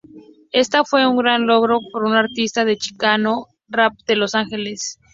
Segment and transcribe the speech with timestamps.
[0.51, 4.97] Este fue un gran logro para un artista de chicano rap de Los Ángeles.